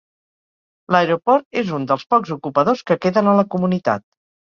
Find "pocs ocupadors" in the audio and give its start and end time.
2.13-2.81